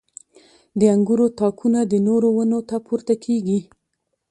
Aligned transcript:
•د 0.79 0.81
انګورو 0.93 1.25
تاکونه 1.39 1.79
د 1.87 1.93
نورو 2.07 2.27
ونو 2.37 2.59
ته 2.69 2.75
پورته 2.85 3.13
کېږي. 3.25 3.59